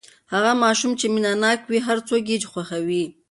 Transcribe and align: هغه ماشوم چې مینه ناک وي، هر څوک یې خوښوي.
هغه 0.33 0.51
ماشوم 0.63 0.91
چې 0.99 1.05
مینه 1.13 1.33
ناک 1.43 1.59
وي، 1.69 1.79
هر 1.87 1.97
څوک 2.07 2.23
یې 2.31 2.37
خوښوي. 2.51 3.03